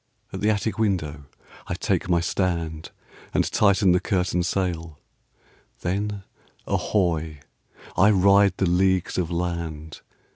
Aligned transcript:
At 0.33 0.41
the 0.41 0.49
attic 0.49 0.79
window 0.79 1.25
I 1.67 1.75
take 1.75 2.09
my 2.09 2.21
stand. 2.21 2.89
And 3.35 3.43
tighten 3.51 3.91
the 3.91 3.99
curtain 3.99 4.41
sail, 4.41 4.97
Then, 5.81 6.23
ahoy! 6.65 7.41
I 7.95 8.09
ride 8.09 8.57
the 8.57 8.65
leagues 8.67 9.19
of 9.19 9.29
land. 9.29 10.01